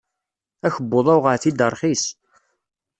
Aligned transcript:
Akebbuḍ-a 0.67 1.15
uɣeɣ-t-id 1.17 1.59
rxis. 1.73 2.03